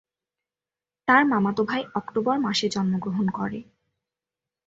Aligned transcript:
তার 1.07 1.23
মামাতো 1.25 1.61
ভাই 1.63 1.81
অক্টোবর 1.95 2.35
মাসে 2.39 2.65
জন্মগ্রহণ 2.69 3.27
করে। 3.29 3.59